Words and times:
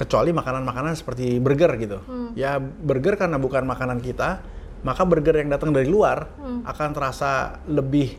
kecuali 0.00 0.32
makanan-makanan 0.32 0.96
seperti 0.96 1.36
burger 1.36 1.76
gitu. 1.76 2.00
Ya 2.32 2.56
burger 2.56 3.20
karena 3.20 3.36
bukan 3.36 3.68
makanan 3.68 4.00
kita, 4.00 4.40
maka 4.80 5.04
burger 5.04 5.36
yang 5.44 5.52
datang 5.52 5.76
dari 5.76 5.84
luar 5.84 6.24
akan 6.64 6.88
terasa 6.96 7.60
lebih 7.68 8.16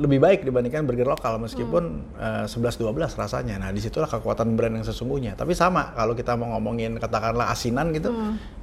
lebih 0.00 0.16
baik 0.16 0.48
dibandingkan 0.48 0.88
burger 0.88 1.04
lokal 1.04 1.36
meskipun 1.36 2.08
eh, 2.16 2.48
11-12 2.48 2.88
rasanya. 3.20 3.60
Nah 3.60 3.68
di 3.68 3.84
situlah 3.84 4.08
kekuatan 4.08 4.56
brand 4.56 4.80
yang 4.80 4.86
sesungguhnya. 4.88 5.36
Tapi 5.36 5.52
sama 5.52 5.92
kalau 5.92 6.16
kita 6.16 6.40
mau 6.40 6.56
ngomongin 6.56 6.96
katakanlah 6.96 7.52
asinan 7.52 7.92
gitu, 7.92 8.08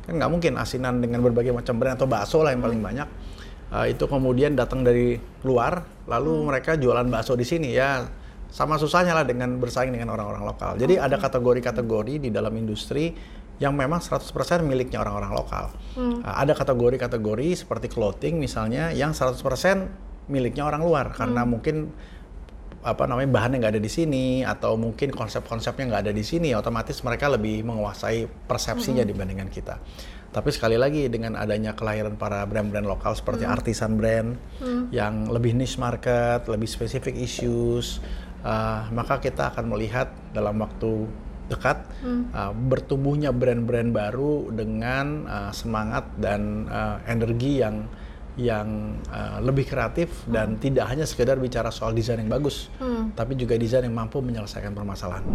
kan 0.09 0.13
nggak 0.17 0.31
mungkin 0.33 0.57
asinan 0.57 0.97
dengan 0.97 1.21
berbagai 1.21 1.53
macam 1.53 1.77
brand 1.77 1.93
atau 1.93 2.09
bakso 2.09 2.41
lah 2.41 2.57
yang 2.57 2.65
paling 2.65 2.81
banyak. 2.81 3.07
Eh, 3.69 3.93
itu 3.93 4.09
kemudian 4.09 4.57
datang 4.57 4.81
dari 4.81 5.21
luar, 5.45 5.85
lalu 6.09 6.49
mereka 6.49 6.73
jualan 6.73 7.05
bakso 7.05 7.37
di 7.37 7.45
sini 7.45 7.69
ya 7.69 8.01
sama 8.49 8.81
susahnya 8.81 9.13
lah 9.13 9.25
dengan 9.25 9.61
bersaing 9.61 9.93
dengan 9.93 10.13
orang-orang 10.13 10.43
lokal. 10.45 10.71
Jadi 10.77 10.97
ada 10.97 11.21
kategori-kategori 11.21 12.17
di 12.17 12.29
dalam 12.33 12.53
industri 12.57 13.13
yang 13.59 13.75
memang 13.75 13.99
100% 13.99 14.31
miliknya 14.65 15.03
orang-orang 15.03 15.31
lokal. 15.35 15.65
Uh, 15.95 16.23
ada 16.23 16.55
kategori-kategori 16.55 17.47
seperti 17.59 17.91
clothing 17.91 18.39
misalnya 18.39 18.89
yang 18.95 19.11
100% 19.11 19.37
miliknya 20.31 20.63
orang 20.65 20.81
luar 20.85 21.11
karena 21.11 21.43
mungkin 21.43 21.91
apa 22.79 23.03
namanya 23.03 23.27
bahannya 23.27 23.59
nggak 23.59 23.73
ada 23.75 23.83
di 23.83 23.91
sini 23.91 24.47
atau 24.47 24.79
mungkin 24.79 25.11
konsep-konsepnya 25.11 25.91
nggak 25.91 26.01
ada 26.07 26.13
di 26.15 26.23
sini 26.23 26.55
otomatis 26.55 27.03
mereka 27.03 27.27
lebih 27.27 27.67
menguasai 27.67 28.23
persepsinya 28.47 29.03
dibandingkan 29.03 29.51
kita. 29.51 29.75
Tapi 30.29 30.49
sekali 30.53 30.77
lagi 30.77 31.09
dengan 31.09 31.33
adanya 31.33 31.73
kelahiran 31.73 32.13
para 32.13 32.45
brand-brand 32.45 32.85
lokal 32.85 33.17
seperti 33.17 33.49
artisan 33.49 33.97
brand 33.97 34.37
yang 34.93 35.25
lebih 35.25 35.57
niche 35.57 35.81
market, 35.81 36.45
lebih 36.45 36.69
specific 36.69 37.17
issues, 37.17 37.97
uh, 38.45 38.85
maka 38.93 39.17
kita 39.17 39.49
akan 39.49 39.73
melihat 39.73 40.13
dalam 40.29 40.61
waktu 40.61 41.09
dekat 41.49 41.81
uh, 42.29 42.53
bertumbuhnya 42.53 43.33
brand-brand 43.33 43.89
baru 43.89 44.53
dengan 44.53 45.25
uh, 45.25 45.51
semangat 45.51 46.05
dan 46.21 46.69
uh, 46.69 47.01
energi 47.09 47.65
yang 47.65 47.89
yang 48.37 48.95
uh, 49.11 49.41
lebih 49.41 49.67
kreatif 49.67 50.23
dan 50.29 50.61
tidak 50.61 50.87
hanya 50.87 51.03
sekedar 51.03 51.35
bicara 51.41 51.73
soal 51.73 51.91
desain 51.91 52.21
yang 52.21 52.31
bagus, 52.31 52.71
tapi 53.11 53.35
juga 53.35 53.59
desain 53.59 53.83
yang 53.83 53.97
mampu 53.97 54.23
menyelesaikan 54.23 54.71
permasalahan. 54.71 55.25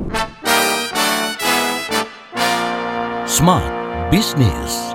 Smart 3.29 3.74
Business. 4.11 4.91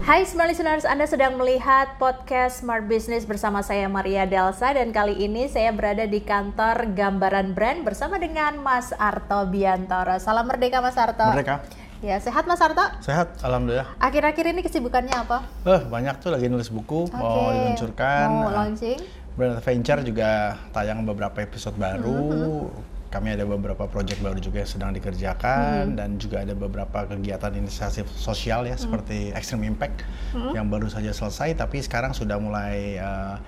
Hai 0.00 0.24
Smart 0.24 0.48
Listeners, 0.48 0.88
Anda 0.88 1.04
sedang 1.04 1.36
melihat 1.36 2.00
podcast 2.00 2.64
Smart 2.64 2.88
Business 2.88 3.28
bersama 3.28 3.60
saya 3.60 3.84
Maria 3.84 4.24
Delsa 4.24 4.72
dan 4.72 4.96
kali 4.96 5.20
ini 5.20 5.44
saya 5.44 5.68
berada 5.76 6.08
di 6.08 6.24
kantor 6.24 6.96
Gambaran 6.96 7.52
Brand 7.52 7.84
bersama 7.84 8.16
dengan 8.16 8.56
Mas 8.64 8.96
Arto 8.96 9.44
Biantoro. 9.52 10.16
Salam 10.16 10.48
merdeka 10.48 10.80
Mas 10.80 10.96
Arto. 10.96 11.28
Merdeka. 11.28 11.60
Ya, 12.00 12.16
sehat 12.16 12.48
Mas 12.48 12.64
Arto? 12.64 12.88
Sehat, 13.04 13.36
alhamdulillah. 13.44 13.92
Akhir-akhir 14.00 14.48
ini 14.48 14.64
kesibukannya 14.64 15.12
apa? 15.12 15.44
Eh, 15.68 15.84
banyak 15.84 16.16
tuh 16.24 16.32
lagi 16.32 16.48
nulis 16.48 16.72
buku, 16.72 17.12
mau 17.12 17.52
Oke. 17.52 17.76
diluncurkan. 17.76 18.26
Mau 18.32 18.48
launching? 18.48 18.96
Brand 19.36 19.60
Adventure 19.60 20.00
juga 20.00 20.56
tayang 20.72 21.04
beberapa 21.04 21.44
episode 21.44 21.76
baru. 21.76 22.16
Mm-hmm. 22.32 22.97
Kami 23.08 23.32
ada 23.32 23.48
beberapa 23.48 23.88
proyek 23.88 24.20
baru 24.20 24.36
juga 24.36 24.60
yang 24.60 24.70
sedang 24.70 24.90
dikerjakan 24.92 25.96
dan 25.96 26.20
juga 26.20 26.44
ada 26.44 26.52
beberapa 26.52 27.08
kegiatan 27.08 27.52
inisiatif 27.56 28.08
sosial 28.12 28.64
ya 28.64 28.76
Mm-hmm. 28.78 28.84
seperti 28.84 29.18
Extreme 29.34 29.64
Impact 29.74 30.06
yang 30.54 30.70
baru 30.70 30.86
saja 30.86 31.10
selesai 31.10 31.58
tapi 31.58 31.82
sekarang 31.82 32.14
sudah 32.14 32.38
mulai 32.38 32.94
uh, 33.00 33.40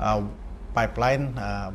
uh, 0.00 0.24
pipeline 0.72 1.34
uh, 1.36 1.68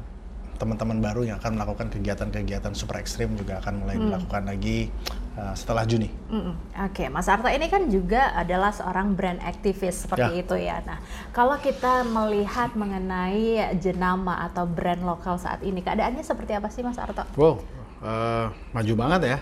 teman-teman 0.55 1.03
baru 1.03 1.27
yang 1.27 1.37
akan 1.37 1.59
melakukan 1.59 1.87
kegiatan-kegiatan 1.91 2.71
super 2.71 2.97
ekstrim 2.97 3.35
juga 3.35 3.59
akan 3.59 3.83
mulai 3.83 3.95
Mm. 3.95 4.03
dilakukan 4.07 4.43
lagi 4.47 4.87
uh, 5.35 5.51
setelah 5.51 5.83
Juni. 5.83 6.07
Mm-mm. 6.31 6.55
Oke, 6.87 7.11
Mas 7.11 7.27
Arto 7.27 7.47
ini 7.47 7.67
kan 7.67 7.87
juga 7.87 8.31
adalah 8.31 8.71
seorang 8.71 9.15
brand 9.15 9.39
aktivis 9.43 10.07
seperti 10.07 10.31
Ya. 10.31 10.41
itu 10.41 10.55
ya. 10.55 10.77
Nah, 10.87 10.99
kalau 11.31 11.59
kita 11.59 12.03
melihat 12.03 12.71
mengenai 12.73 13.75
jenama 13.77 14.39
atau 14.43 14.63
brand 14.63 15.03
lokal 15.03 15.35
saat 15.35 15.59
ini, 15.61 15.83
keadaannya 15.83 16.23
seperti 16.23 16.55
apa 16.55 16.71
sih 16.71 16.81
Mas 16.81 16.95
Arto? 16.95 17.27
Wow, 17.35 17.59
eh, 17.99 18.45
maju 18.71 18.93
banget 18.95 19.21
ya. 19.35 19.37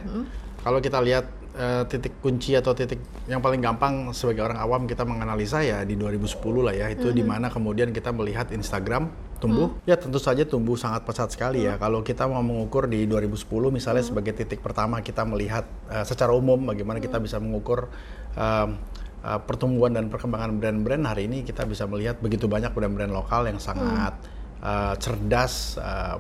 Kalau 0.64 0.80
kita 0.80 0.98
lihat 0.98 1.26
eh, 1.54 1.84
titik 1.86 2.18
kunci 2.20 2.58
atau 2.58 2.74
titik 2.74 3.00
yang 3.30 3.40
paling 3.40 3.62
gampang 3.62 4.10
sebagai 4.12 4.46
orang 4.46 4.60
awam 4.60 4.82
kita 4.90 5.06
menganalisa 5.06 5.62
ya 5.62 5.82
di 5.86 5.94
2010 5.94 6.40
lah 6.66 6.74
ya. 6.74 6.88
Itu 6.90 7.14
di 7.14 7.22
mana 7.22 7.54
kemudian 7.54 7.94
kita 7.94 8.10
melihat 8.10 8.50
Instagram 8.52 9.10
tumbuh. 9.44 9.70
Ya 9.84 10.00
tentu 10.00 10.18
saja 10.24 10.48
tumbuh 10.48 10.80
sangat 10.80 11.04
pesat 11.04 11.30
sekali 11.36 11.68
ya. 11.68 11.76
Kalau 11.76 12.00
kita 12.02 12.24
mau 12.26 12.40
mengukur 12.40 12.88
di 12.88 13.04
2010 13.06 13.44
misalnya 13.70 14.04
sebagai 14.04 14.32
titik 14.32 14.64
pertama 14.64 15.04
kita 15.04 15.28
melihat 15.28 15.68
eh, 15.92 16.06
secara 16.08 16.32
umum 16.32 16.64
bagaimana 16.64 17.04
kita 17.04 17.20
bisa 17.20 17.38
mengukur 17.44 17.92
em, 18.40 18.80
eh, 19.22 19.40
pertumbuhan 19.44 19.92
dan 19.92 20.08
perkembangan 20.08 20.56
brand-brand 20.56 21.04
hari 21.04 21.28
ini 21.28 21.44
kita 21.44 21.68
bisa 21.68 21.84
melihat 21.86 22.18
begitu 22.24 22.48
banyak 22.48 22.72
brand-brand 22.72 23.12
lokal 23.12 23.44
yang 23.46 23.60
sangat 23.60 24.16
eh, 24.64 24.96
cerdas, 24.98 25.76
eh, 25.76 26.16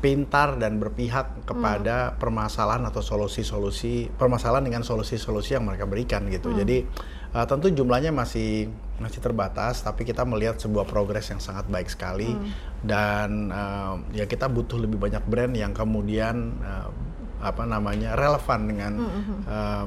pintar 0.00 0.56
dan 0.56 0.80
berpihak 0.80 1.44
kepada 1.44 2.16
permasalahan 2.16 2.80
atau 2.88 3.04
solusi-solusi 3.04 4.08
permasalahan 4.16 4.64
dengan 4.64 4.80
solusi-solusi 4.80 5.54
yang 5.54 5.68
mereka 5.68 5.84
berikan 5.84 6.24
gitu. 6.32 6.56
Jadi 6.56 6.88
uh, 7.36 7.44
tentu 7.44 7.68
jumlahnya 7.68 8.08
masih 8.08 8.72
masih 8.96 9.20
terbatas, 9.20 9.84
tapi 9.84 10.08
kita 10.08 10.24
melihat 10.24 10.56
sebuah 10.56 10.88
progres 10.88 11.28
yang 11.28 11.40
sangat 11.40 11.68
baik 11.68 11.92
sekali. 11.92 12.32
Dan 12.80 13.52
uh, 13.52 14.00
ya 14.16 14.24
kita 14.24 14.48
butuh 14.48 14.80
lebih 14.80 14.96
banyak 14.96 15.24
brand 15.28 15.52
yang 15.52 15.76
kemudian 15.76 16.56
uh, 16.64 16.88
apa 17.40 17.64
namanya 17.68 18.16
relevan 18.16 18.60
dengan 18.68 18.92
uh, 19.48 19.84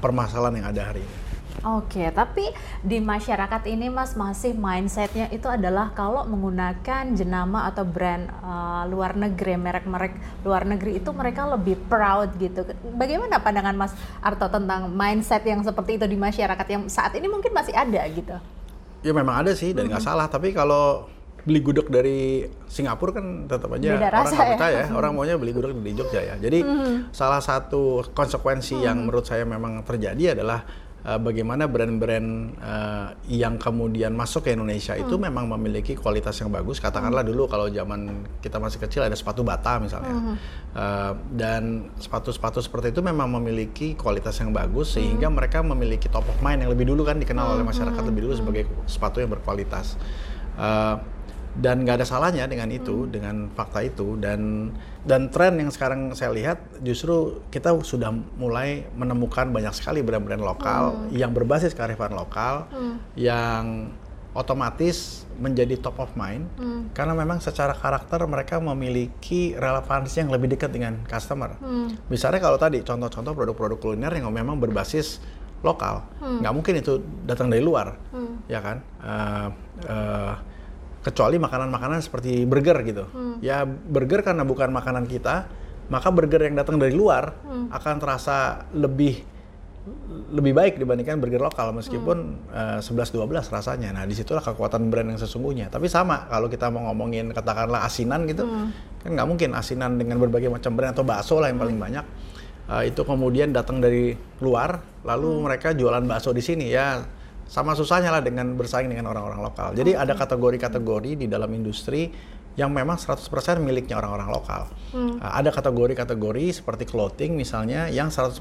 permasalahan 0.00 0.64
yang 0.64 0.68
ada 0.72 0.82
hari 0.88 1.04
ini. 1.04 1.29
Oke, 1.60 2.08
tapi 2.16 2.48
di 2.80 3.04
masyarakat 3.04 3.68
ini 3.68 3.92
Mas 3.92 4.16
masih 4.16 4.56
mindsetnya 4.56 5.28
itu 5.28 5.44
adalah 5.44 5.92
kalau 5.92 6.24
menggunakan 6.24 7.12
jenama 7.12 7.68
atau 7.68 7.84
brand 7.84 8.32
uh, 8.40 8.88
luar 8.88 9.12
negeri, 9.12 9.60
merek-merek 9.60 10.16
luar 10.40 10.64
negeri 10.64 10.96
itu 10.96 11.12
mereka 11.12 11.44
lebih 11.44 11.76
proud 11.84 12.32
gitu. 12.40 12.64
Bagaimana 12.96 13.44
pandangan 13.44 13.76
Mas 13.76 13.92
Arto 14.24 14.48
tentang 14.48 14.88
mindset 14.88 15.44
yang 15.44 15.60
seperti 15.60 16.00
itu 16.00 16.08
di 16.08 16.16
masyarakat 16.16 16.66
yang 16.72 16.82
saat 16.88 17.12
ini 17.20 17.28
mungkin 17.28 17.52
masih 17.52 17.76
ada 17.76 18.00
gitu? 18.08 18.40
Ya 19.04 19.12
memang 19.12 19.44
ada 19.44 19.52
sih 19.52 19.76
dan 19.76 19.92
nggak 19.92 20.00
salah, 20.00 20.32
tapi 20.32 20.56
kalau 20.56 21.12
beli 21.40 21.60
gudeg 21.60 21.88
dari 21.88 22.44
Singapura 22.68 23.16
kan 23.16 23.48
tetap 23.48 23.72
aja 23.72 23.96
Beda 23.96 24.08
orang 24.12 24.24
nggak 24.28 24.44
ya. 24.44 24.52
percaya, 24.56 24.80
orang 24.92 25.12
maunya 25.12 25.36
beli 25.36 25.52
gudeg 25.52 25.76
di 25.76 25.92
Jogja 25.92 26.20
ya. 26.24 26.34
Jadi 26.40 26.64
salah 27.12 27.40
satu 27.44 28.04
konsekuensi 28.16 28.80
yang 28.80 29.04
menurut 29.04 29.28
saya 29.28 29.44
memang 29.44 29.84
terjadi 29.84 30.36
adalah 30.36 30.88
eh, 31.06 31.18
bagaimana 31.20 31.66
brand-brand 31.70 32.28
eh, 32.58 33.08
yang 33.32 33.56
kemudian 33.56 34.12
masuk 34.12 34.48
ke 34.48 34.56
Indonesia 34.56 34.96
itu 34.96 35.16
memang 35.16 35.48
memiliki 35.56 35.96
kualitas 35.96 36.36
yang 36.40 36.52
bagus. 36.52 36.80
Katakanlah 36.80 37.22
dulu 37.22 37.46
kalau 37.48 37.68
zaman 37.68 38.26
kita 38.40 38.60
masih 38.60 38.78
kecil 38.82 39.06
ada 39.06 39.16
sepatu 39.16 39.44
bata 39.44 39.80
misalnya, 39.80 40.36
Eh, 40.70 41.12
dan 41.34 41.90
sepatu-sepatu 41.98 42.62
seperti 42.62 42.94
itu 42.94 43.02
memang 43.02 43.26
memiliki 43.26 43.98
kualitas 43.98 44.38
yang 44.38 44.54
bagus 44.54 44.94
sehingga 44.94 45.26
mereka 45.26 45.66
memiliki 45.66 46.06
top 46.06 46.22
of 46.30 46.38
mind 46.46 46.62
yang 46.62 46.70
lebih 46.70 46.86
dulu 46.86 47.02
kan 47.02 47.18
dikenal 47.18 47.58
oleh 47.58 47.66
masyarakat 47.66 47.98
lebih 48.06 48.30
dulu 48.30 48.34
sebagai 48.38 48.64
sepatu 48.86 49.18
yang 49.18 49.34
berkualitas. 49.34 49.98
Eh, 50.54 50.94
dan 51.60 51.84
nggak 51.84 52.00
ada 52.00 52.06
salahnya 52.08 52.48
dengan 52.48 52.72
itu, 52.72 53.04
dengan 53.04 53.52
fakta 53.52 53.84
itu. 53.84 54.16
Dan 54.16 54.72
dan 55.04 55.28
tren 55.28 55.60
yang 55.60 55.68
sekarang 55.68 56.16
saya 56.16 56.32
lihat 56.32 56.80
justru 56.80 57.44
kita 57.52 57.76
sudah 57.84 58.12
mulai 58.40 58.88
menemukan 58.96 59.48
banyak 59.52 59.72
sekali 59.76 60.00
brand-brand 60.00 60.40
lokal 60.40 61.08
yang 61.12 61.36
berbasis 61.36 61.76
kearifan 61.76 62.16
lokal 62.16 62.66
yang 63.14 63.92
otomatis 64.30 65.26
menjadi 65.42 65.76
top 65.80 66.00
of 66.00 66.10
mind. 66.16 66.48
Karena 66.96 67.12
memang 67.12 67.44
secara 67.44 67.76
karakter 67.76 68.24
mereka 68.24 68.56
memiliki 68.62 69.52
relevansi 69.58 70.24
yang 70.24 70.30
lebih 70.32 70.56
dekat 70.56 70.72
dengan 70.72 70.96
customer. 71.04 71.60
Misalnya 72.08 72.40
kalau 72.40 72.56
tadi 72.56 72.80
contoh-contoh 72.80 73.36
produk-produk 73.36 73.78
kuliner 73.78 74.12
yang 74.16 74.32
memang 74.32 74.56
berbasis 74.56 75.20
lokal, 75.60 76.08
nggak 76.40 76.52
mungkin 76.56 76.74
itu 76.80 77.04
datang 77.28 77.52
dari 77.52 77.60
luar, 77.60 77.92
ya 78.48 78.60
kan? 78.64 78.80
Eh, 79.04 79.48
eh, 79.84 80.34
kecuali 81.00 81.40
makanan-makanan 81.40 82.04
seperti 82.04 82.44
burger 82.44 82.76
gitu. 82.84 83.04
Ya 83.40 83.64
burger 83.64 84.20
karena 84.20 84.44
bukan 84.44 84.68
makanan 84.72 85.08
kita, 85.08 85.48
maka 85.88 86.08
burger 86.12 86.44
yang 86.44 86.56
datang 86.56 86.76
dari 86.76 86.92
luar 86.92 87.34
akan 87.72 87.94
terasa 87.98 88.68
lebih 88.76 89.24
lebih 90.30 90.52
baik 90.52 90.76
dibandingkan 90.76 91.16
burger 91.16 91.40
lokal 91.40 91.72
meskipun 91.72 92.36
eh, 92.52 92.78
11-12 92.84 93.48
rasanya. 93.48 93.96
Nah 93.96 94.04
di 94.04 94.12
situlah 94.12 94.44
kekuatan 94.44 94.92
brand 94.92 95.08
yang 95.08 95.20
sesungguhnya. 95.20 95.72
Tapi 95.72 95.88
sama 95.88 96.28
kalau 96.28 96.52
kita 96.52 96.68
mau 96.68 96.84
ngomongin 96.92 97.32
katakanlah 97.32 97.88
asinan 97.88 98.28
gitu, 98.28 98.44
kan 99.00 99.10
nggak 99.16 99.28
mungkin 99.28 99.56
asinan 99.56 99.96
dengan 99.96 100.20
berbagai 100.20 100.52
macam 100.52 100.76
brand 100.76 100.92
atau 100.92 101.04
bakso 101.04 101.40
lah 101.40 101.48
yang 101.48 101.58
paling 101.58 101.80
banyak. 101.80 102.04
Eh, 102.70 102.92
itu 102.92 103.00
kemudian 103.02 103.56
datang 103.56 103.80
dari 103.80 104.12
luar, 104.44 104.84
lalu 105.02 105.48
mereka 105.48 105.72
jualan 105.72 106.04
bakso 106.04 106.36
di 106.36 106.44
sini 106.44 106.68
ya 106.68 107.00
sama 107.50 107.74
susahnya 107.74 108.14
lah 108.14 108.22
dengan 108.22 108.54
bersaing 108.54 108.86
dengan 108.86 109.10
orang-orang 109.10 109.42
lokal. 109.42 109.74
Jadi 109.74 109.98
ada 109.98 110.14
kategori-kategori 110.14 111.18
di 111.18 111.26
dalam 111.26 111.50
industri 111.50 112.06
yang 112.54 112.70
memang 112.70 112.94
100% 112.94 113.26
miliknya 113.58 113.98
orang-orang 113.98 114.30
lokal. 114.30 114.62
Uh, 114.94 115.18
ada 115.18 115.50
kategori-kategori 115.50 116.62
seperti 116.62 116.86
clothing 116.86 117.34
misalnya 117.34 117.90
yang 117.90 118.14
100% 118.14 118.38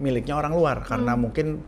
miliknya 0.00 0.40
orang 0.40 0.56
luar 0.56 0.80
karena 0.80 1.12
mungkin 1.14 1.60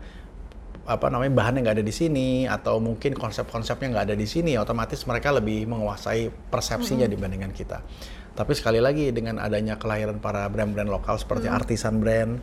apa 0.86 1.10
namanya 1.10 1.34
bahannya 1.34 1.60
nggak 1.66 1.76
ada 1.82 1.86
di 1.86 1.94
sini 1.94 2.28
atau 2.46 2.78
mungkin 2.78 3.18
konsep-konsepnya 3.18 3.90
nggak 3.92 4.04
ada 4.10 4.16
di 4.16 4.26
sini 4.26 4.54
otomatis 4.54 5.02
mereka 5.04 5.34
lebih 5.34 5.66
menguasai 5.68 6.30
persepsinya 6.48 7.04
dibandingkan 7.04 7.52
kita. 7.52 7.84
Tapi 8.36 8.52
sekali 8.52 8.78
lagi 8.84 9.10
dengan 9.16 9.40
adanya 9.40 9.80
kelahiran 9.80 10.20
para 10.20 10.44
brand-brand 10.52 10.92
lokal 10.92 11.16
seperti 11.16 11.48
artisan 11.48 11.98
brand 12.04 12.36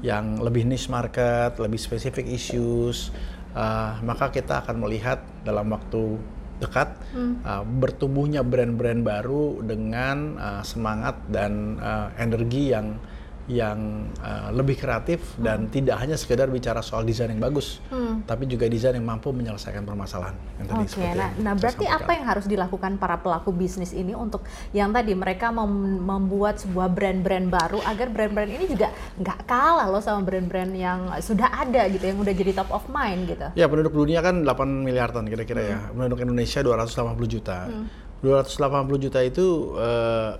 yang 0.00 0.40
lebih 0.40 0.64
niche 0.64 0.88
market 0.88 1.60
lebih 1.60 1.76
specific 1.76 2.24
issues 2.24 3.12
uh, 3.54 4.02
maka 4.02 4.28
kita 4.34 4.66
akan 4.66 4.84
melihat 4.84 5.22
dalam 5.46 5.70
waktu 5.72 6.18
dekat 6.62 6.94
uh, 7.42 7.66
bertumbuhnya 7.66 8.46
brand-brand 8.46 9.02
baru 9.02 9.58
dengan 9.66 10.38
uh, 10.38 10.62
semangat 10.62 11.18
dan 11.26 11.82
uh, 11.82 12.14
energi 12.14 12.70
yang 12.70 12.94
yang 13.44 14.08
uh, 14.24 14.48
lebih 14.56 14.80
kreatif 14.80 15.36
dan 15.36 15.68
tidak 15.68 16.00
hanya 16.00 16.16
sekedar 16.16 16.48
bicara 16.48 16.80
soal 16.80 17.04
desain 17.04 17.28
yang 17.28 17.44
bagus, 17.44 17.76
tapi 18.24 18.48
juga 18.48 18.64
desain 18.64 18.96
yang 18.96 19.04
mampu 19.04 19.36
menyelesaikan 19.36 19.84
permasalahan. 19.84 20.32
Yang 20.56 20.66
tadi 20.72 20.84
seperti 20.88 21.04
nah, 21.04 21.28
yang 21.28 21.44
nah 21.44 21.52
berarti 21.52 21.84
apa 21.84 22.10
yang 22.16 22.24
harus 22.24 22.46
dilakukan 22.48 22.96
para 22.96 23.20
pelaku 23.20 23.52
bisnis 23.52 23.92
ini 23.92 24.16
untuk 24.16 24.48
yang 24.72 24.96
tadi 24.96 25.12
mereka 25.12 25.52
mem- 25.52 26.00
membuat 26.00 26.56
sebuah 26.64 26.88
brand-brand 26.88 27.52
baru 27.52 27.84
agar 27.84 28.08
brand-brand 28.08 28.48
ini 28.48 28.64
juga 28.64 28.88
nggak 29.20 29.44
kalah 29.44 29.92
loh 29.92 30.00
sama 30.00 30.24
brand-brand 30.24 30.72
yang 30.72 31.12
sudah 31.20 31.52
ada 31.52 31.84
gitu, 31.92 32.00
yang 32.00 32.18
udah 32.24 32.32
jadi 32.32 32.52
top 32.56 32.72
of 32.72 32.88
mind 32.88 33.28
gitu. 33.28 33.52
Ya 33.60 33.68
penduduk 33.68 33.92
dunia 33.92 34.24
kan 34.24 34.40
8 34.40 34.88
miliar 34.88 35.12
ton 35.12 35.28
kira-kira 35.28 35.60
ya. 35.60 35.78
Penduduk 35.92 36.24
Indonesia 36.24 36.64
280 36.64 37.28
juta. 37.28 37.68
280 38.24 39.04
juta 39.04 39.20
itu 39.20 39.76
eh, 39.76 40.32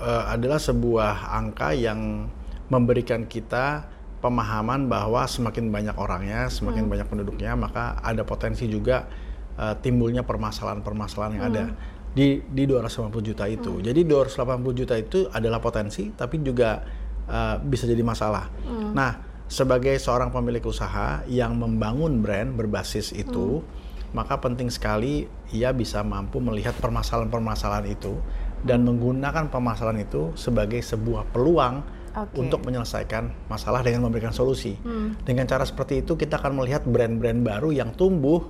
eh, 0.00 0.24
adalah 0.32 0.58
sebuah 0.58 1.30
angka 1.36 1.76
yang 1.76 2.26
memberikan 2.70 3.26
kita 3.26 3.86
pemahaman 4.20 4.86
bahwa 4.86 5.24
semakin 5.24 5.72
banyak 5.72 5.96
orangnya, 5.96 6.46
semakin 6.52 6.86
banyak 6.86 7.08
penduduknya, 7.08 7.56
maka 7.56 7.98
ada 8.00 8.24
potensi 8.24 8.68
juga 8.68 9.08
eh, 9.56 9.74
timbulnya 9.80 10.24
permasalahan-permasalahan 10.24 11.32
yang 11.36 11.46
ada 11.52 11.64
di 12.10 12.42
di 12.42 12.66
280 12.66 13.28
juta 13.32 13.44
itu. 13.46 13.78
Jadi 13.80 14.00
280 14.02 14.80
juta 14.80 14.94
itu 14.98 15.30
adalah 15.30 15.62
potensi, 15.62 16.12
tapi 16.12 16.42
juga 16.42 16.82
eh, 17.28 17.56
bisa 17.60 17.88
jadi 17.88 18.02
masalah. 18.04 18.48
Nah, 18.92 19.12
sebagai 19.50 19.98
seorang 19.98 20.30
pemilik 20.30 20.62
usaha 20.62 21.26
yang 21.26 21.58
membangun 21.58 22.22
brand 22.22 22.54
berbasis 22.54 23.10
itu, 23.10 23.64
maka 24.10 24.38
penting 24.38 24.70
sekali 24.70 25.26
ia 25.54 25.70
bisa 25.70 26.02
mampu 26.02 26.42
melihat 26.42 26.74
permasalahan-permasalahan 26.78 27.86
itu 27.90 28.18
dan 28.60 28.84
menggunakan 28.84 29.48
permasalahan 29.48 30.04
itu 30.04 30.36
sebagai 30.36 30.80
sebuah 30.84 31.32
peluang 31.32 31.80
Oke. 32.10 32.42
untuk 32.42 32.66
menyelesaikan 32.66 33.48
masalah 33.48 33.80
dengan 33.86 34.04
memberikan 34.08 34.34
solusi. 34.34 34.76
Dengan 35.24 35.46
cara 35.46 35.64
seperti 35.64 36.02
itu 36.04 36.18
kita 36.18 36.36
akan 36.42 36.58
melihat 36.60 36.84
brand-brand 36.84 37.40
baru 37.40 37.70
yang 37.72 37.94
tumbuh 37.96 38.44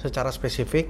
secara 0.00 0.30
spesifik 0.32 0.88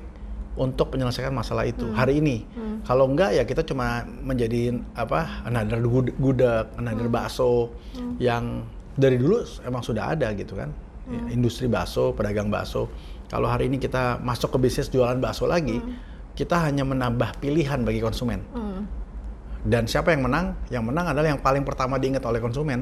untuk 0.58 0.92
menyelesaikan 0.92 1.32
masalah 1.32 1.64
itu 1.64 1.88
hari 1.94 2.20
ini. 2.20 2.44
Kalau 2.84 3.08
enggak 3.08 3.36
ya 3.36 3.42
kita 3.46 3.64
cuma 3.64 4.04
menjadi 4.04 4.76
apa 4.96 5.46
another 5.46 5.80
gud- 5.80 6.14
gudeg, 6.20 6.66
another 6.76 7.08
bakso 7.08 7.72
yang 8.20 8.68
dari 8.98 9.16
dulu 9.16 9.40
emang 9.64 9.80
sudah 9.80 10.12
ada 10.12 10.30
gitu 10.36 10.58
kan. 10.58 10.70
Ya, 11.10 11.34
Industri 11.34 11.66
bakso, 11.66 12.14
pedagang 12.14 12.52
bakso. 12.52 12.86
Kalau 13.30 13.50
hari 13.50 13.66
ini 13.66 13.82
kita 13.82 14.22
masuk 14.22 14.54
ke 14.54 14.58
bisnis 14.62 14.90
jualan 14.90 15.18
bakso 15.18 15.46
lagi, 15.46 15.82
kita 16.34 16.56
hanya 16.66 16.82
menambah 16.86 17.38
pilihan 17.40 17.82
bagi 17.82 18.00
konsumen. 18.00 18.40
Dan 19.60 19.84
siapa 19.84 20.16
yang 20.16 20.24
menang? 20.24 20.56
Yang 20.72 20.84
menang 20.88 21.12
adalah 21.12 21.28
yang 21.36 21.40
paling 21.44 21.68
pertama 21.68 22.00
diingat 22.00 22.24
oleh 22.24 22.40
konsumen. 22.40 22.80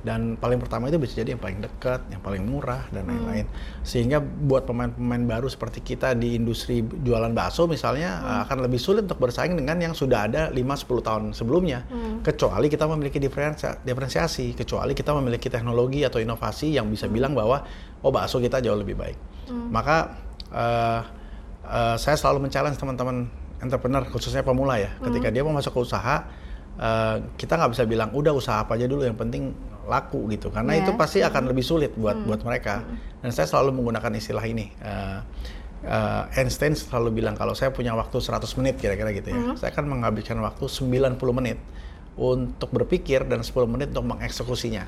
Dan 0.00 0.40
paling 0.40 0.56
pertama 0.56 0.88
itu 0.88 0.96
bisa 0.96 1.20
jadi 1.20 1.36
yang 1.36 1.42
paling 1.42 1.60
dekat, 1.60 2.08
yang 2.08 2.24
paling 2.24 2.40
murah 2.40 2.88
dan 2.88 3.04
lain-lain. 3.04 3.44
Sehingga 3.84 4.22
buat 4.24 4.64
pemain-pemain 4.64 5.20
baru 5.28 5.44
seperti 5.44 5.84
kita 5.84 6.16
di 6.16 6.32
industri 6.32 6.80
jualan 6.80 7.28
bakso 7.36 7.68
misalnya 7.68 8.22
uh, 8.24 8.40
akan 8.48 8.64
lebih 8.64 8.80
sulit 8.80 9.04
untuk 9.04 9.20
bersaing 9.20 9.60
dengan 9.60 9.76
yang 9.76 9.92
sudah 9.92 10.24
ada 10.24 10.48
5-10 10.48 11.04
tahun 11.04 11.22
sebelumnya. 11.36 11.84
Kecuali 12.24 12.72
kita 12.72 12.88
memiliki 12.88 13.20
diferensia- 13.20 13.76
diferensiasi, 13.84 14.56
kecuali 14.56 14.96
kita 14.96 15.12
memiliki 15.12 15.52
teknologi 15.52 16.00
atau 16.00 16.16
inovasi 16.16 16.80
yang 16.80 16.88
bisa 16.88 17.12
bilang 17.12 17.36
bahwa 17.36 17.60
oh 18.00 18.08
bakso 18.08 18.40
kita 18.40 18.64
jauh 18.64 18.78
lebih 18.80 18.96
baik. 18.96 19.18
Maka 19.68 20.16
uh, 20.48 21.00
uh, 21.66 21.96
saya 21.98 22.16
selalu 22.16 22.46
men-challenge 22.48 22.78
teman-teman 22.78 23.26
entrepreneur 23.60 24.04
khususnya 24.08 24.42
pemula 24.46 24.78
ya. 24.78 24.90
Ketika 25.00 25.28
dia 25.32 25.42
mau 25.42 25.52
masuk 25.56 25.72
ke 25.76 25.80
usaha 25.82 26.24
uh, 26.78 27.16
kita 27.36 27.56
nggak 27.56 27.70
bisa 27.72 27.84
bilang 27.88 28.08
udah 28.12 28.32
usaha 28.36 28.62
apa 28.62 28.76
aja 28.76 28.86
dulu 28.88 29.02
yang 29.04 29.16
penting 29.16 29.52
laku 29.86 30.26
gitu. 30.34 30.50
Karena 30.50 30.74
Iya. 30.76 30.82
itu 30.86 30.90
pasti 30.98 31.22
akan 31.22 31.42
lebih 31.50 31.64
sulit 31.64 31.94
buat 31.94 32.18
buat 32.26 32.42
mereka. 32.42 32.82
Dan 33.22 33.30
saya 33.32 33.46
selalu 33.48 33.80
menggunakan 33.80 34.12
istilah 34.18 34.44
ini 34.44 34.70
uh, 34.82 35.18
uh, 35.86 36.22
Einstein 36.36 36.74
selalu 36.74 37.22
bilang 37.22 37.34
kalau 37.38 37.54
saya 37.54 37.70
punya 37.72 37.94
waktu 37.94 38.18
100 38.18 38.42
menit 38.60 38.74
kira-kira 38.82 39.10
gitu 39.14 39.30
ya. 39.32 39.40
Saya 39.56 39.70
akan 39.72 39.98
menghabiskan 39.98 40.38
waktu 40.42 40.66
90 40.66 41.16
menit 41.34 41.58
untuk 42.16 42.72
berpikir 42.72 43.28
dan 43.28 43.44
10 43.44 43.52
menit 43.68 43.92
untuk 43.92 44.16
mengeksekusinya. 44.16 44.84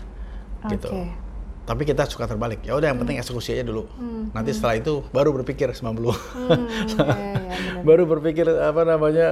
Gitu. 0.68 0.90
Oke. 0.90 1.27
Tapi 1.68 1.84
kita 1.84 2.08
suka 2.08 2.24
terbalik. 2.24 2.64
Ya 2.64 2.72
udah 2.72 2.88
yang 2.88 2.96
penting 2.96 3.20
eksekusi 3.20 3.52
aja 3.52 3.68
dulu. 3.68 3.84
Nanti 4.32 4.56
setelah 4.56 4.80
itu 4.80 5.04
baru 5.12 5.36
berpikir 5.36 5.68
90 5.68 5.84
Hmm, 5.84 6.00
iya, 6.08 7.52
benar. 7.52 7.84
baru 7.84 8.08
berpikir 8.08 8.48
apa 8.48 8.82
namanya 8.88 9.28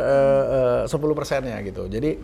sepuluh 0.85 1.17
persennya 1.17 1.57
gitu. 1.65 1.89
Jadi 1.89 2.21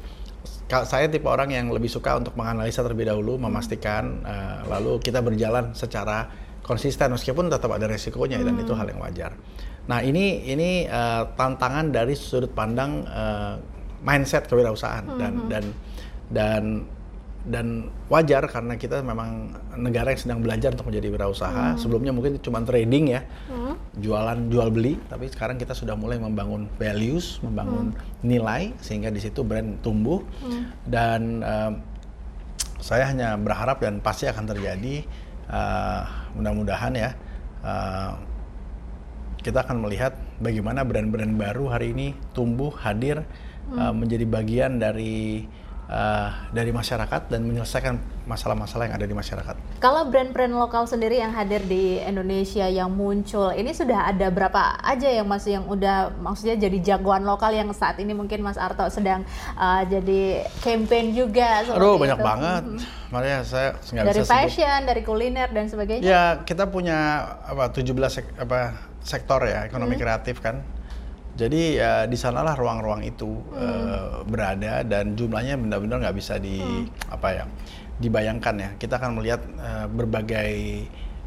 saya 0.85 1.05
tipe 1.13 1.29
orang 1.29 1.53
yang 1.53 1.69
lebih 1.69 1.93
suka 1.93 2.17
untuk 2.17 2.33
menganalisa 2.33 2.81
terlebih 2.81 3.13
dahulu 3.13 3.37
memastikan 3.37 4.25
eh, 4.25 4.61
lalu 4.73 4.97
kita 5.05 5.21
berjalan 5.21 5.77
secara 5.77 6.33
konsisten 6.65 7.13
meskipun 7.13 7.53
tetap 7.53 7.69
ada 7.77 7.85
resikonya 7.85 8.41
dan 8.41 8.57
itu 8.57 8.73
hal 8.73 8.89
yang 8.89 9.01
wajar. 9.03 9.37
Nah 9.85 10.01
ini 10.01 10.49
ini 10.49 10.89
eh, 10.89 11.23
tantangan 11.37 11.93
dari 11.93 12.17
sudut 12.17 12.57
pandang 12.57 13.05
eh, 13.05 13.55
mindset 14.01 14.49
kewirausahaan. 14.49 15.05
Dan 15.21 15.33
dan 15.53 15.65
dan 16.33 16.63
dan 17.43 17.91
wajar 18.07 18.47
karena 18.47 18.79
kita 18.79 19.03
memang 19.03 19.51
negara 19.75 20.15
yang 20.15 20.21
sedang 20.21 20.41
belajar 20.41 20.75
untuk 20.75 20.95
menjadi 20.95 21.09
wirausaha. 21.11 21.75
Sebelumnya 21.75 22.15
mungkin 22.15 22.39
cuma 22.39 22.63
trading 22.63 23.19
ya, 23.19 23.27
jualan 23.99 24.47
jual 24.47 24.69
beli, 24.71 24.95
tapi 25.11 25.27
sekarang 25.27 25.59
kita 25.59 25.75
sudah 25.75 25.99
mulai 25.99 26.23
membangun 26.23 26.71
values, 26.79 27.43
membangun 27.43 27.91
nilai 28.23 28.71
sehingga 28.79 29.11
di 29.11 29.19
situ 29.19 29.43
brand 29.43 29.83
tumbuh. 29.83 30.23
Dan 30.87 31.43
em, 31.43 31.73
saya 32.79 33.11
hanya 33.11 33.35
berharap 33.39 33.83
dan 33.83 33.99
pasti 33.99 34.31
akan 34.31 34.47
terjadi 34.47 35.03
eh, 35.51 36.03
mudah-mudahan 36.39 36.95
ya 36.95 37.11
eh, 37.63 38.13
kita 39.43 39.67
akan 39.67 39.83
melihat 39.83 40.15
bagaimana 40.39 40.87
brand-brand 40.87 41.35
baru 41.35 41.75
hari 41.75 41.91
ini 41.91 42.15
tumbuh 42.31 42.71
hadir 42.71 43.27
uh, 43.75 43.91
menjadi 43.91 44.25
bagian 44.25 44.79
dari 44.79 45.45
uh, 45.93 46.29
dari 46.51 46.73
masyarakat 46.73 47.29
dan 47.29 47.45
menyelesaikan 47.45 48.01
masalah-masalah 48.25 48.89
yang 48.89 48.95
ada 48.97 49.05
di 49.05 49.13
masyarakat. 49.13 49.55
Kalau 49.79 50.09
brand-brand 50.09 50.55
lokal 50.55 50.89
sendiri 50.89 51.21
yang 51.21 51.35
hadir 51.37 51.61
di 51.63 52.01
Indonesia 52.01 52.65
yang 52.67 52.89
muncul, 52.89 53.53
ini 53.53 53.77
sudah 53.77 54.09
ada 54.09 54.33
berapa 54.33 54.81
aja 54.81 55.11
yang 55.13 55.29
masih 55.29 55.61
yang 55.61 55.65
udah 55.69 56.15
maksudnya 56.17 56.57
jadi 56.57 56.79
jagoan 56.95 57.29
lokal 57.29 57.53
yang 57.53 57.69
saat 57.77 58.01
ini 58.01 58.17
mungkin 58.17 58.41
Mas 58.41 58.57
Arto 58.57 58.89
sedang 58.89 59.27
uh, 59.55 59.83
jadi 59.85 60.49
campaign 60.65 61.13
juga. 61.13 61.67
Aduh 61.69 62.01
banyak 62.01 62.19
itu. 62.19 62.25
banget, 62.25 62.63
makanya 63.13 63.39
saya 63.45 63.69
nggak 63.77 64.07
Dari 64.09 64.19
bisa 64.19 64.25
sebut. 64.25 64.35
fashion, 64.41 64.81
dari 64.89 65.03
kuliner 65.05 65.49
dan 65.53 65.67
sebagainya. 65.69 66.03
Ya 66.03 66.23
kita 66.43 66.71
punya 66.73 67.29
apa 67.45 67.69
17 67.69 67.93
sek- 68.09 68.35
apa 68.41 68.79
sektor 69.03 69.45
ya 69.45 69.69
ekonomi 69.69 69.99
kreatif 69.99 70.41
kan. 70.41 70.63
Jadi 71.33 71.81
ya 71.81 72.05
di 72.05 72.17
sanalah 72.17 72.53
ruang-ruang 72.53 73.01
itu 73.09 73.41
eh, 73.57 74.21
berada 74.29 74.85
dan 74.85 75.17
jumlahnya 75.17 75.57
benar-benar 75.57 76.09
nggak 76.09 76.17
bisa 76.17 76.37
di 76.37 76.61
apa 77.09 77.29
ya 77.33 77.45
dibayangkan 77.97 78.55
ya. 78.61 78.71
Kita 78.77 79.01
akan 79.01 79.17
melihat 79.17 79.41
eh, 79.45 79.87
berbagai 79.89 80.53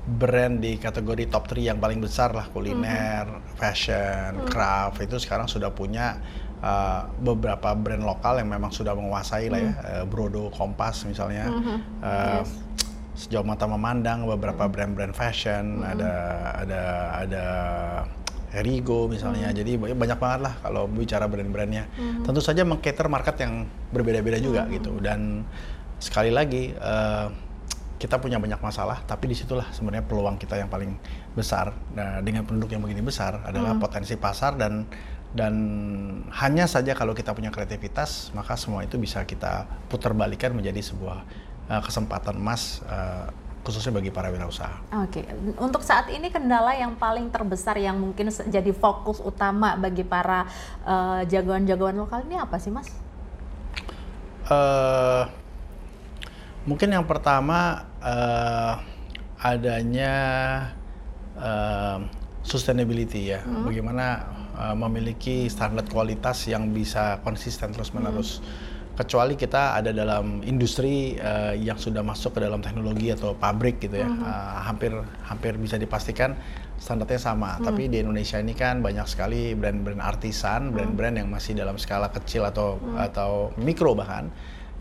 brand 0.05 0.61
di 0.61 0.77
kategori 0.77 1.33
top 1.33 1.49
3 1.49 1.73
yang 1.73 1.79
paling 1.81 1.97
besar 1.97 2.29
lah 2.37 2.45
kuliner, 2.53 3.25
fashion, 3.57 4.45
craft 4.45 5.01
itu 5.01 5.17
sekarang 5.17 5.49
sudah 5.49 5.73
punya 5.73 6.21
eh, 6.61 7.01
beberapa 7.25 7.73
brand 7.73 8.05
lokal 8.05 8.37
yang 8.37 8.53
memang 8.53 8.69
sudah 8.69 8.93
menguasai 8.93 9.49
lah 9.49 9.59
ya. 9.59 9.73
Eh, 9.73 10.03
Brodo, 10.05 10.53
Kompas 10.53 11.01
misalnya. 11.09 11.49
Eh, 12.05 12.43
sejauh 13.15 13.47
mata 13.47 13.63
memandang 13.63 14.27
beberapa 14.27 14.67
brand-brand 14.67 15.15
fashion 15.15 15.79
ada 15.87 16.11
ada 16.59 16.83
ada 17.23 17.45
Erigo 18.55 19.11
misalnya. 19.11 19.51
Jadi 19.51 19.75
ba- 19.75 19.91
banyak 19.91 20.19
banget 20.19 20.39
lah 20.47 20.53
kalau 20.63 20.87
bicara 20.87 21.27
brand-brandnya. 21.27 21.91
Tentu 22.23 22.39
saja 22.39 22.63
mengcater 22.63 23.11
market 23.11 23.35
yang 23.43 23.67
berbeda-beda 23.91 24.39
juga 24.39 24.63
gitu. 24.71 24.97
Dan 25.03 25.43
sekali 25.99 26.31
lagi 26.31 26.71
eh, 26.71 27.27
kita 27.95 28.19
punya 28.19 28.37
banyak 28.37 28.59
masalah 28.59 29.01
tapi 29.07 29.31
di 29.31 29.35
situlah 29.35 29.71
sebenarnya 29.71 30.03
peluang 30.03 30.35
kita 30.39 30.59
yang 30.59 30.71
paling 30.71 30.95
besar. 31.35 31.75
Nah 31.95 32.19
dengan 32.23 32.43
penduduk 32.47 32.71
yang 32.75 32.83
begini 32.83 33.03
besar 33.03 33.43
adalah 33.43 33.75
potensi 33.79 34.15
pasar 34.19 34.55
dan 34.59 34.87
dan 35.35 35.53
hanya 36.31 36.63
saja 36.63 36.95
kalau 36.95 37.11
kita 37.11 37.35
punya 37.35 37.51
kreativitas 37.51 38.31
maka 38.31 38.55
semua 38.55 38.87
itu 38.87 38.95
bisa 38.95 39.27
kita 39.27 39.67
putar 39.91 40.15
balikan 40.15 40.55
menjadi 40.55 40.79
sebuah 40.79 41.27
uh, 41.67 41.81
kesempatan 41.83 42.39
emas 42.39 42.79
uh, 42.87 43.27
khususnya 43.65 43.97
bagi 43.97 44.13
para 44.13 44.29
wirausaha. 44.29 44.93
Oke, 45.01 45.25
untuk 45.57 45.81
saat 45.81 46.13
ini 46.13 46.29
kendala 46.29 46.77
yang 46.77 46.93
paling 46.93 47.33
terbesar 47.33 47.81
yang 47.81 47.97
mungkin 47.97 48.29
jadi 48.29 48.69
fokus 48.77 49.17
utama 49.17 49.73
bagi 49.73 50.05
para 50.05 50.45
uh, 50.85 51.25
jagoan-jagoan 51.25 51.97
lokal 51.97 52.21
ini 52.29 52.37
apa 52.37 52.61
sih, 52.61 52.69
Mas? 52.69 52.93
Uh, 54.45 55.25
mungkin 56.69 56.93
yang 56.93 57.09
pertama 57.09 57.89
uh, 58.05 58.77
adanya 59.41 60.13
uh, 61.33 62.05
sustainability 62.45 63.33
ya, 63.33 63.41
hmm. 63.41 63.65
bagaimana 63.65 64.29
uh, 64.53 64.75
memiliki 64.77 65.49
standar 65.49 65.89
kualitas 65.89 66.45
yang 66.45 66.69
bisa 66.69 67.17
konsisten 67.25 67.73
terus-menerus. 67.73 68.45
Hmm 68.45 68.74
kecuali 68.95 69.35
kita 69.35 69.75
ada 69.75 69.91
dalam 69.91 70.39
industri 70.47 71.19
uh, 71.19 71.51
yang 71.51 71.75
sudah 71.75 72.01
masuk 72.01 72.35
ke 72.35 72.39
dalam 72.43 72.63
teknologi 72.63 73.11
atau 73.11 73.35
pabrik 73.35 73.83
gitu 73.83 73.99
ya, 73.99 74.07
uh 74.07 74.11
-huh. 74.11 74.23
uh, 74.23 74.57
hampir 74.65 74.91
hampir 75.27 75.53
bisa 75.59 75.75
dipastikan 75.75 76.35
standarnya 76.79 77.19
sama. 77.19 77.55
Hmm. 77.55 77.71
Tapi 77.71 77.87
di 77.87 78.03
Indonesia 78.03 78.39
ini 78.39 78.53
kan 78.55 78.83
banyak 78.83 79.07
sekali 79.07 79.55
brand-brand 79.55 80.01
artisan, 80.03 80.75
brand-brand 80.75 81.19
yang 81.23 81.29
masih 81.31 81.55
dalam 81.55 81.79
skala 81.79 82.11
kecil 82.11 82.43
atau 82.47 82.79
hmm. 82.79 82.97
atau 82.99 83.51
mikro 83.59 83.95
bahkan 83.95 84.31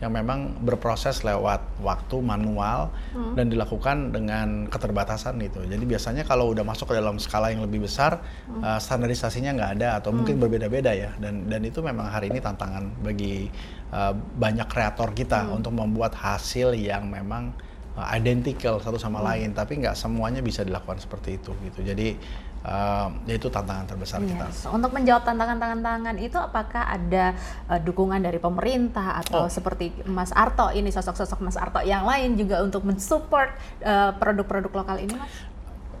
yang 0.03 0.11
memang 0.11 0.59
berproses 0.59 1.23
lewat 1.23 1.63
waktu 1.79 2.19
manual 2.19 2.91
hmm. 3.15 3.39
dan 3.39 3.47
dilakukan 3.47 4.11
dengan 4.11 4.67
keterbatasan 4.67 5.39
gitu. 5.39 5.63
Jadi 5.63 5.83
biasanya 5.87 6.27
kalau 6.27 6.51
udah 6.51 6.67
masuk 6.67 6.91
ke 6.91 6.99
dalam 6.99 7.15
skala 7.15 7.55
yang 7.55 7.63
lebih 7.63 7.87
besar, 7.87 8.19
hmm. 8.51 8.59
uh, 8.59 8.79
standarisasinya 8.79 9.55
nggak 9.55 9.71
ada 9.79 10.03
atau 10.03 10.11
hmm. 10.11 10.17
mungkin 10.19 10.35
berbeda-beda 10.43 10.91
ya. 10.91 11.15
Dan 11.15 11.47
dan 11.47 11.63
itu 11.63 11.79
memang 11.79 12.11
hari 12.11 12.27
ini 12.27 12.43
tantangan 12.43 12.91
bagi 12.99 13.47
uh, 13.95 14.11
banyak 14.15 14.67
kreator 14.67 15.15
kita 15.15 15.47
hmm. 15.47 15.63
untuk 15.63 15.71
membuat 15.71 16.11
hasil 16.11 16.75
yang 16.75 17.07
memang 17.07 17.55
uh, 17.95 18.07
identical 18.11 18.83
satu 18.83 18.99
sama 18.99 19.23
hmm. 19.23 19.27
lain. 19.31 19.49
Tapi 19.55 19.79
nggak 19.79 19.95
semuanya 19.95 20.43
bisa 20.43 20.67
dilakukan 20.67 20.99
seperti 20.99 21.39
itu 21.39 21.55
gitu. 21.71 21.87
Jadi 21.87 22.19
uh, 22.65 23.07
itu 23.29 23.47
tantangan 23.47 23.85
terbesar 23.85 24.19
yes. 24.25 24.29
kita. 24.33 24.45
Untuk 24.73 24.91
menjawab 24.91 25.23
tantangan-tantangan 25.23 26.15
itu, 26.17 26.37
apakah 26.41 26.83
ada 26.89 27.37
uh, 27.69 27.79
dukungan 27.79 28.19
dari 28.19 28.41
pemerintah 28.41 29.21
atau 29.21 29.45
oh. 29.45 29.51
seperti 29.51 29.93
Mas 30.09 30.33
Arto 30.33 30.73
ini 30.73 30.89
sosok-sosok 30.89 31.39
Mas 31.45 31.55
Arto 31.55 31.79
yang 31.85 32.03
lain 32.03 32.33
juga 32.35 32.65
untuk 32.65 32.81
mensupport 32.83 33.53
uh, 33.85 34.11
produk-produk 34.17 34.71
lokal 34.73 34.97
ini, 35.05 35.13
Mas? 35.13 35.33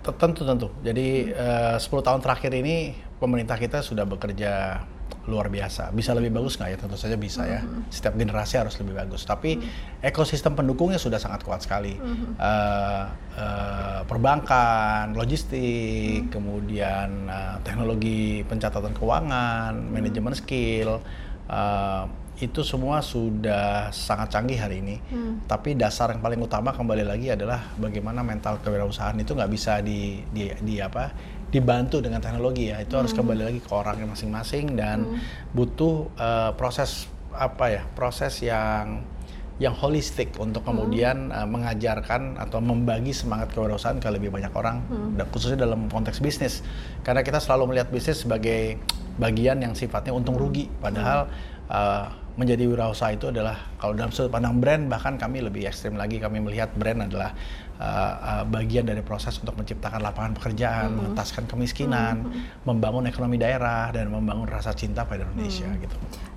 Tentu 0.05 0.45
tentu. 0.45 0.67
Jadi 0.85 1.33
hmm. 1.33 1.77
uh, 1.77 2.01
10 2.01 2.07
tahun 2.07 2.19
terakhir 2.21 2.51
ini 2.57 2.97
pemerintah 3.21 3.57
kita 3.57 3.81
sudah 3.81 4.05
bekerja 4.05 4.85
luar 5.25 5.49
biasa. 5.49 5.89
Bisa 5.89 6.13
lebih 6.13 6.33
bagus 6.33 6.57
nggak 6.57 6.69
ya? 6.69 6.77
Tentu 6.77 6.97
saja 6.97 7.17
bisa 7.17 7.45
ya. 7.45 7.61
Mm-hmm. 7.61 7.89
Setiap 7.89 8.13
generasi 8.13 8.55
harus 8.61 8.75
lebih 8.77 8.93
bagus. 8.93 9.25
Tapi 9.25 9.57
mm-hmm. 9.57 10.05
ekosistem 10.05 10.53
pendukungnya 10.53 11.01
sudah 11.01 11.17
sangat 11.17 11.41
kuat 11.41 11.65
sekali. 11.65 11.97
Mm-hmm. 11.97 12.31
Uh, 12.37 13.05
uh, 13.37 14.01
perbankan, 14.05 15.17
logistik, 15.17 16.29
mm-hmm. 16.29 16.33
kemudian 16.33 17.09
uh, 17.25 17.57
teknologi 17.65 18.45
pencatatan 18.45 18.93
keuangan, 18.93 19.73
manajemen 19.89 20.33
skill. 20.37 21.01
Uh, 21.45 22.05
itu 22.43 22.67
semua 22.67 22.99
sudah 22.99 23.95
sangat 23.95 24.35
canggih 24.35 24.59
hari 24.59 24.83
ini. 24.83 24.99
Hmm. 25.07 25.39
Tapi 25.47 25.79
dasar 25.79 26.11
yang 26.11 26.19
paling 26.19 26.41
utama 26.43 26.75
kembali 26.75 27.07
lagi 27.07 27.31
adalah 27.31 27.63
bagaimana 27.79 28.27
mental 28.27 28.59
kewirausahaan 28.59 29.15
itu 29.15 29.31
nggak 29.31 29.51
bisa 29.51 29.79
di, 29.79 30.19
di, 30.35 30.51
di 30.59 30.75
apa 30.83 31.35
dibantu 31.55 32.03
dengan 32.03 32.19
teknologi 32.19 32.67
ya 32.67 32.83
itu 32.83 32.91
hmm. 32.91 33.01
harus 33.05 33.13
kembali 33.15 33.41
lagi 33.47 33.59
ke 33.63 33.71
orangnya 33.71 34.11
masing-masing 34.11 34.75
dan 34.75 35.07
hmm. 35.07 35.55
butuh 35.55 36.11
uh, 36.19 36.51
proses 36.59 37.07
apa 37.31 37.71
ya 37.71 37.83
proses 37.95 38.43
yang 38.43 39.07
yang 39.55 39.71
holistik 39.71 40.35
untuk 40.35 40.67
hmm. 40.67 40.69
kemudian 40.73 41.17
hmm. 41.31 41.37
uh, 41.37 41.47
mengajarkan 41.47 42.35
atau 42.35 42.59
membagi 42.59 43.15
semangat 43.15 43.55
kewirausahaan 43.55 44.03
ke 44.03 44.09
lebih 44.11 44.35
banyak 44.35 44.51
orang 44.51 44.83
hmm. 44.83 45.15
dan 45.15 45.25
khususnya 45.31 45.63
dalam 45.63 45.87
konteks 45.87 46.19
bisnis 46.19 46.59
karena 47.07 47.23
kita 47.23 47.39
selalu 47.39 47.71
melihat 47.71 47.87
bisnis 47.87 48.27
sebagai 48.27 48.75
bagian 49.15 49.63
yang 49.63 49.71
sifatnya 49.71 50.11
untung 50.11 50.35
rugi 50.35 50.67
padahal 50.83 51.31
hmm. 51.31 51.71
uh, 51.71 52.24
menjadi 52.35 52.67
wirausaha 52.67 53.15
itu 53.15 53.31
adalah 53.31 53.55
kalau 53.79 53.95
dalam 53.95 54.11
sudut 54.11 54.31
pandang 54.31 54.59
brand 54.59 54.91
bahkan 54.91 55.15
kami 55.15 55.39
lebih 55.39 55.67
ekstrim 55.67 55.95
lagi. 55.95 56.19
Kami 56.19 56.43
melihat 56.43 56.71
brand 56.75 57.07
adalah 57.07 57.31
uh, 57.79 58.13
uh, 58.41 58.43
bagian 58.47 58.87
dari 58.87 59.03
proses 59.03 59.35
untuk 59.39 59.55
menciptakan 59.59 59.99
lapangan 59.99 60.33
pekerjaan, 60.37 60.91
mm-hmm. 60.91 60.97
mengentaskan 61.01 61.43
kemiskinan, 61.47 62.15
mm-hmm. 62.25 62.63
membangun 62.67 63.05
ekonomi 63.09 63.35
daerah 63.39 63.91
dan 63.91 64.11
membangun 64.11 64.47
rasa 64.47 64.71
cinta 64.71 65.03
pada 65.03 65.27
Indonesia 65.27 65.67
mm. 65.67 65.79
gitu. 65.83 65.95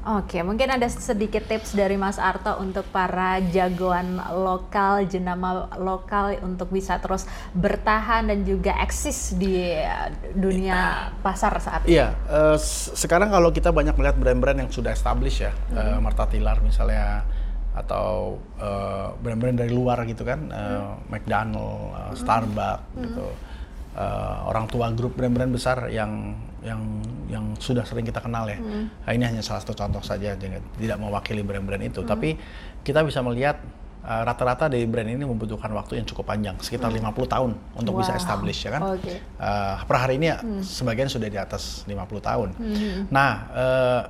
Oke, 0.09 0.41
mungkin 0.41 0.73
ada 0.73 0.89
sedikit 0.89 1.45
tips 1.45 1.77
dari 1.77 2.01
Mas 2.01 2.17
Arto 2.17 2.57
untuk 2.65 2.89
para 2.89 3.45
jagoan 3.53 4.17
lokal, 4.33 5.05
jenama 5.05 5.69
lokal 5.77 6.41
untuk 6.41 6.73
bisa 6.73 6.97
terus 6.97 7.29
bertahan 7.53 8.25
dan 8.33 8.41
juga 8.47 8.73
eksis 8.81 9.37
di 9.37 9.69
dunia 10.33 11.13
pasar 11.21 11.61
saat 11.61 11.85
ini. 11.85 12.01
Iya, 12.01 12.17
uh, 12.31 12.57
sekarang 12.97 13.29
kalau 13.29 13.53
kita 13.53 13.69
banyak 13.69 13.93
melihat 14.01 14.17
brand-brand 14.17 14.59
yang 14.65 14.71
sudah 14.73 14.97
established 14.97 15.45
ya, 15.45 15.53
mm-hmm. 15.53 15.77
uh, 15.77 15.99
Marta 16.01 16.25
Tilar 16.25 16.57
misalnya 16.65 17.29
atau 17.79 18.37
uh, 18.59 19.15
brand-brand 19.23 19.63
dari 19.63 19.71
luar 19.71 20.03
gitu 20.11 20.27
kan, 20.27 20.51
uh, 20.51 20.59
hmm. 20.99 21.15
McDonald, 21.15 21.95
uh, 21.95 22.13
Starbucks 22.19 22.83
hmm. 22.95 23.03
gitu, 23.07 23.27
uh, 23.95 24.37
orang 24.51 24.67
tua 24.67 24.91
grup 24.91 25.15
brand-brand 25.15 25.55
besar 25.55 25.87
yang 25.89 26.35
yang 26.59 26.83
yang 27.31 27.45
sudah 27.63 27.87
sering 27.87 28.03
kita 28.03 28.19
kenal 28.19 28.51
ya. 28.51 28.59
Hmm. 28.59 28.91
Nah, 28.91 29.13
ini 29.15 29.25
hanya 29.25 29.43
salah 29.47 29.63
satu 29.63 29.79
contoh 29.79 30.03
saja, 30.03 30.35
tidak 30.35 30.99
mewakili 30.99 31.47
brand-brand 31.47 31.87
itu, 31.87 32.03
hmm. 32.03 32.11
tapi 32.11 32.35
kita 32.83 33.07
bisa 33.07 33.23
melihat 33.23 33.63
rata-rata 34.09 34.67
uh, 34.67 34.71
dari 34.73 34.89
brand 34.89 35.05
ini 35.05 35.21
membutuhkan 35.27 35.69
waktu 35.77 36.01
yang 36.01 36.07
cukup 36.09 36.33
panjang, 36.33 36.57
sekitar 36.65 36.89
hmm. 36.89 37.13
50 37.13 37.35
tahun 37.35 37.51
untuk 37.77 37.93
wow. 37.95 38.01
bisa 38.01 38.13
establish 38.17 38.65
ya 38.65 38.71
kan. 38.79 38.83
Okay. 38.97 39.21
Uh, 39.37 39.77
per 39.85 39.97
hari 40.01 40.17
ini 40.17 40.33
ya, 40.33 40.39
hmm. 40.41 40.65
sebagian 40.65 41.13
sudah 41.13 41.29
di 41.29 41.37
atas 41.37 41.85
50 41.85 41.95
tahun. 42.25 42.49
Hmm. 42.57 42.99
Nah, 43.13 43.31
uh, 43.53 44.03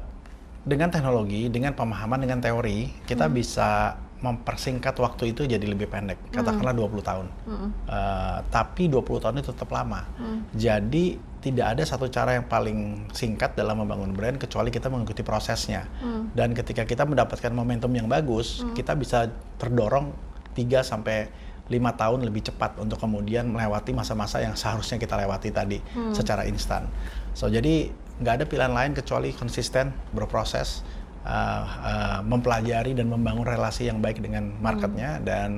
dengan 0.68 0.92
teknologi, 0.92 1.48
dengan 1.48 1.72
pemahaman, 1.72 2.20
dengan 2.20 2.38
teori, 2.44 2.92
kita 3.08 3.26
hmm. 3.26 3.34
bisa 3.34 3.96
mempersingkat 4.18 4.98
waktu 4.98 5.30
itu 5.30 5.46
jadi 5.46 5.62
lebih 5.62 5.87
pendek. 5.87 6.18
Katakanlah 6.34 6.75
hmm. 6.75 6.90
20 6.90 7.08
tahun. 7.08 7.26
Hmm. 7.46 7.70
Uh, 7.87 8.38
tapi 8.50 8.90
20 8.90 9.22
tahun 9.22 9.34
itu 9.40 9.50
tetap 9.54 9.70
lama. 9.70 10.04
Hmm. 10.18 10.42
Jadi 10.52 11.16
tidak 11.38 11.78
ada 11.78 11.82
satu 11.87 12.10
cara 12.10 12.34
yang 12.34 12.50
paling 12.50 13.08
singkat 13.14 13.54
dalam 13.54 13.78
membangun 13.78 14.10
brand 14.10 14.37
kecuali 14.42 14.75
kita 14.75 14.90
mengikuti 14.90 15.22
prosesnya. 15.22 15.87
Hmm. 16.02 16.34
Dan 16.34 16.50
ketika 16.50 16.82
kita 16.82 17.06
mendapatkan 17.06 17.54
momentum 17.54 17.94
yang 17.94 18.10
bagus, 18.10 18.66
hmm. 18.66 18.75
kita 18.75 18.98
bisa 18.98 19.30
terdorong 19.56 20.10
3 20.58 20.82
sampai 20.82 21.30
lima 21.68 21.92
tahun 21.94 22.25
lebih 22.25 22.48
cepat 22.48 22.80
untuk 22.80 22.96
kemudian 22.96 23.44
melewati 23.44 23.92
masa-masa 23.92 24.40
yang 24.40 24.56
seharusnya 24.56 24.96
kita 24.96 25.20
lewati 25.20 25.52
tadi 25.52 25.78
hmm. 25.78 26.16
secara 26.16 26.48
instan. 26.48 26.88
So 27.37 27.52
jadi 27.52 27.92
nggak 28.18 28.34
ada 28.42 28.44
pilihan 28.44 28.75
lain 28.75 28.92
kecuali 28.94 29.30
konsisten 29.30 29.94
berproses 30.10 30.82
uh, 31.22 31.64
uh, 31.64 32.18
mempelajari 32.26 32.94
dan 32.98 33.06
membangun 33.10 33.46
relasi 33.46 33.87
yang 33.87 34.02
baik 34.02 34.18
dengan 34.18 34.54
marketnya 34.58 35.18
hmm. 35.18 35.25
dan 35.25 35.50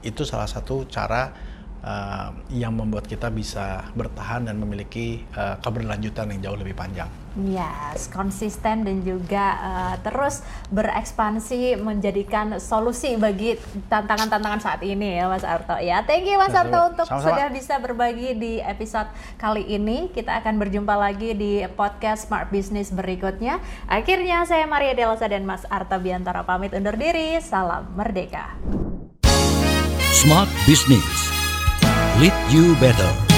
itu 0.00 0.24
salah 0.24 0.48
satu 0.48 0.88
cara 0.88 1.32
uh, 1.84 2.30
yang 2.52 2.76
membuat 2.76 3.08
kita 3.08 3.28
bisa 3.32 3.84
bertahan 3.96 4.48
dan 4.48 4.56
memiliki 4.60 5.24
uh, 5.36 5.56
keberlanjutan 5.60 6.30
yang 6.36 6.40
jauh 6.50 6.58
lebih 6.60 6.76
panjang. 6.76 7.08
Yes, 7.38 8.10
konsisten 8.10 8.82
dan 8.82 9.06
juga 9.06 9.54
uh, 9.62 9.94
terus 10.02 10.42
berekspansi 10.74 11.78
menjadikan 11.78 12.58
solusi 12.58 13.14
bagi 13.14 13.54
tantangan-tantangan 13.86 14.58
saat 14.58 14.82
ini 14.82 15.14
ya 15.14 15.30
Mas 15.30 15.46
Arto 15.46 15.78
ya. 15.78 16.02
Thank 16.02 16.26
you 16.26 16.42
Mas 16.42 16.50
Arto 16.50 16.90
untuk 16.90 17.06
Sama-sama. 17.06 17.30
sudah 17.30 17.46
bisa 17.54 17.78
berbagi 17.78 18.34
di 18.34 18.58
episode 18.58 19.06
kali 19.38 19.62
ini. 19.62 20.10
Kita 20.10 20.42
akan 20.42 20.58
berjumpa 20.58 20.94
lagi 20.98 21.38
di 21.38 21.62
podcast 21.78 22.26
Smart 22.26 22.50
Business 22.50 22.90
berikutnya. 22.90 23.62
Akhirnya 23.86 24.42
saya 24.42 24.66
Maria 24.66 24.98
Delsa 24.98 25.30
dan 25.30 25.46
Mas 25.46 25.62
Arto 25.70 26.02
Biantara 26.02 26.42
pamit 26.42 26.74
undur 26.74 26.98
diri. 26.98 27.38
Salam 27.38 27.94
merdeka. 27.94 28.58
Smart 30.10 30.50
Business 30.66 31.39
lead 32.20 32.52
you 32.52 32.74
better. 32.74 33.29